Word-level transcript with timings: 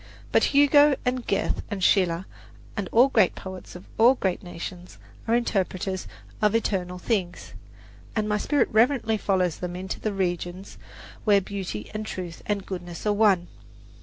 But 0.31 0.45
Hugo 0.45 0.95
and 1.05 1.27
Goethe 1.27 1.61
and 1.69 1.83
Schiller 1.83 2.25
and 2.75 2.89
all 2.91 3.07
great 3.09 3.35
poets 3.35 3.75
of 3.75 3.85
all 3.99 4.15
great 4.15 4.41
nations 4.41 4.97
are 5.27 5.35
interpreters 5.35 6.07
of 6.41 6.55
eternal 6.55 6.97
things, 6.97 7.53
and 8.15 8.27
my 8.27 8.39
spirit 8.39 8.67
reverently 8.71 9.17
follows 9.17 9.57
them 9.57 9.75
into 9.75 9.99
the 9.99 10.11
regions 10.11 10.79
where 11.23 11.39
Beauty 11.39 11.91
and 11.93 12.03
Truth 12.03 12.41
and 12.47 12.65
Goodness 12.65 13.05
are 13.05 13.13
one. 13.13 13.47